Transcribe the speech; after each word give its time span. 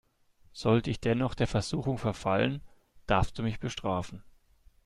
Sollte 0.51 0.89
ich 0.89 0.99
dennoch 0.99 1.35
der 1.35 1.45
Versuchung 1.45 1.99
verfallen, 1.99 2.63
darfst 3.05 3.37
du 3.37 3.43
mich 3.43 3.59
bestrafen. 3.59 4.23